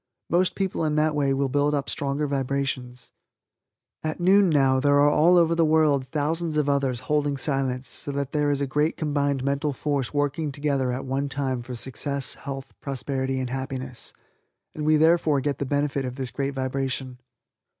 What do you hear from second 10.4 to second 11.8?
together at one time for